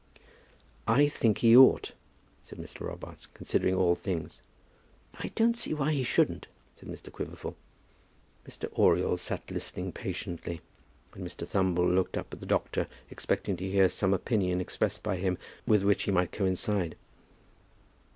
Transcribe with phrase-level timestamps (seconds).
[0.87, 1.91] "I think he ought,"
[2.43, 2.87] said Mr.
[2.87, 4.41] Robarts; "considering all things."
[5.19, 7.11] "I don't see why he shouldn't," said Mr.
[7.11, 7.55] Quiverful.
[8.49, 8.67] Mr.
[8.73, 10.61] Oriel sat listening patiently,
[11.13, 11.47] and Mr.
[11.47, 15.37] Thumble looked up to the doctor, expecting to hear some opinion expressed by him
[15.67, 16.95] with which he might coincide.